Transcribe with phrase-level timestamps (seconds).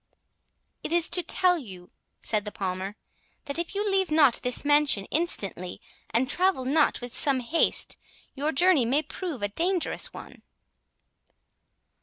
[0.83, 1.91] "It is to tell you,"
[2.23, 2.95] said the Palmer,
[3.45, 7.97] "that if you leave not this mansion instantly, and travel not with some haste,
[8.33, 10.41] your journey may prove a dangerous one."